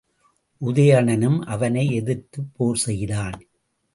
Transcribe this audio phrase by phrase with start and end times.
[0.61, 3.39] உதயணனும் அவனை எதிர்த்துப் போர்செய்தான்.